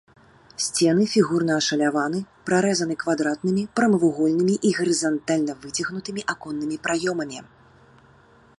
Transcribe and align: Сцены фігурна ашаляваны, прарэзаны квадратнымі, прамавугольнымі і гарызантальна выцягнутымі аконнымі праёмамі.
Сцены 0.67 1.03
фігурна 1.15 1.57
ашаляваны, 1.63 2.19
прарэзаны 2.49 2.95
квадратнымі, 3.03 3.63
прамавугольнымі 3.79 4.55
і 4.69 4.75
гарызантальна 4.81 5.53
выцягнутымі 5.67 6.21
аконнымі 6.35 6.77
праёмамі. 6.89 7.39